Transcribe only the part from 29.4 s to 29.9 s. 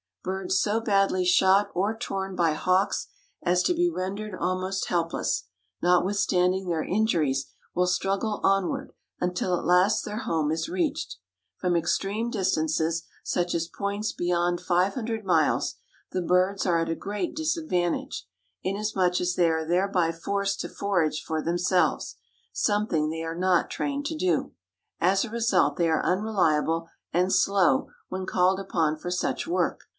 work.